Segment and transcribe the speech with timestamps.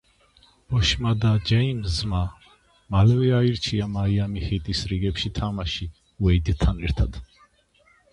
[0.73, 2.21] ბოშმა და ჯეიმზმა
[2.95, 5.87] მალევე აირჩია მაიამი ჰიტის რიგებში თამაში
[6.25, 7.21] უეიდთან ერთად.